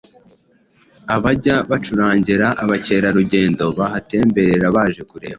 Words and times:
abajya 1.15 1.55
bacurangira 1.69 2.47
abakerarugendo 2.63 3.65
bahatemberera 3.79 4.65
baje 4.75 5.01
kureba 5.11 5.29